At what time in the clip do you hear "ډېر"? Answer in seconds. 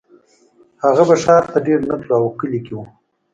1.67-1.79